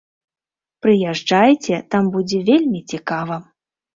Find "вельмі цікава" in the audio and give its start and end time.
2.49-3.35